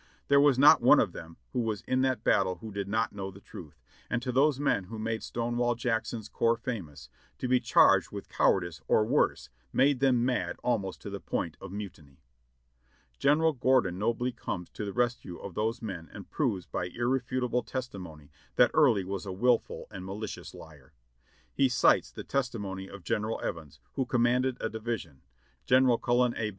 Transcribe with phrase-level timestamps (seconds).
[0.29, 3.29] There was not one of them who was in that battle who did not know
[3.29, 7.59] the truth; and to those men who made Stonewall Jack son's corps famous, to be
[7.59, 12.17] charged with cowardice or worse, made them mad almost to the point of mutiny.
[13.19, 18.31] General Gordon nobly comes to the rescue of those men and proves by irrefutable testimony
[18.55, 20.93] that Early was a wilful and ma licious liar.
[21.53, 25.21] He cites the testimony of General Evans, who com manded a division;
[25.67, 26.49] General Cullen A.